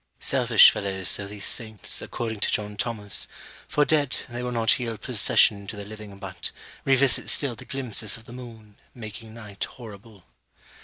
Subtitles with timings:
[0.19, 3.27] Selfish fellows though these saints, according to John Thomas;
[3.67, 6.49] for, dead, they will not yield possession to the living, but
[6.85, 10.23] Revisit still the glimpses of the moon Making night horrible.